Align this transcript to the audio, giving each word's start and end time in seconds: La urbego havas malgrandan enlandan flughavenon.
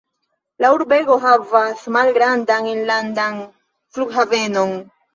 La 0.63 0.71
urbego 0.77 1.17
havas 1.25 1.85
malgrandan 1.97 2.73
enlandan 2.75 3.41
flughavenon. 3.95 4.79